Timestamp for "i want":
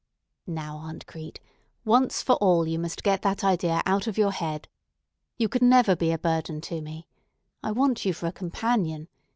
7.61-8.03